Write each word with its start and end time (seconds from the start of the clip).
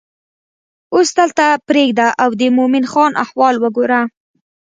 اوس 0.95 1.09
دلته 1.19 1.45
پرېږده 1.67 2.07
او 2.23 2.29
د 2.39 2.41
مومن 2.57 2.85
خان 2.91 3.11
احوال 3.23 3.55
وګوره. 3.59 4.01